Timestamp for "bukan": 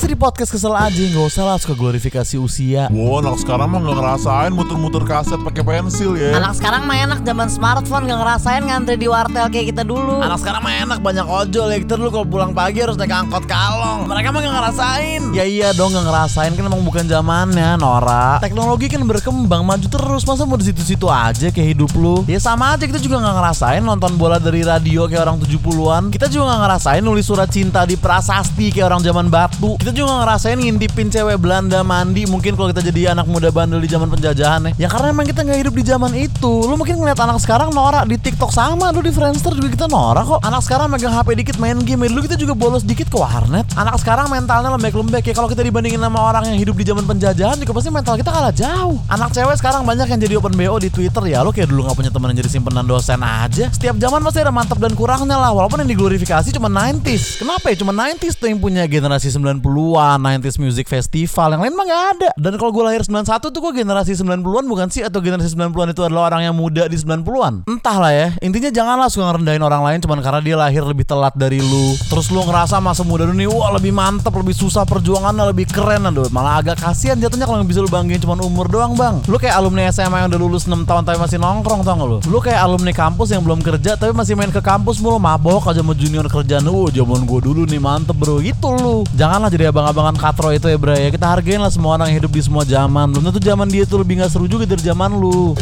16.80-17.04, 64.66-64.88